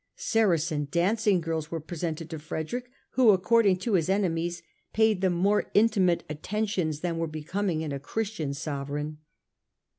Saracen 0.15 0.87
dancing 0.89 1.41
girls 1.41 1.69
were 1.69 1.79
presented 1.79 2.27
to 2.31 2.39
Frederick 2.39 2.89
who, 3.11 3.29
according 3.29 3.77
to 3.77 3.93
his 3.93 4.09
enemies, 4.09 4.63
paid 4.93 5.21
them 5.21 5.33
more 5.33 5.69
intimate 5.75 6.23
attentions 6.27 7.01
than 7.01 7.19
were 7.19 7.27
becoming 7.27 7.81
in 7.83 7.91
a 7.91 7.99
Christian 7.99 8.51
sovereign. 8.55 9.19